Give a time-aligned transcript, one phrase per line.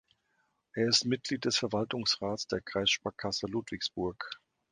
[0.73, 4.41] Er ist Mitglied des Verwaltungsrats der Kreissparkasse Ludwigsburg.